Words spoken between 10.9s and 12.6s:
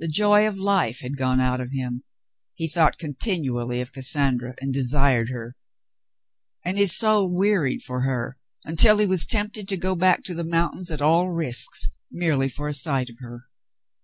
at all risks, merely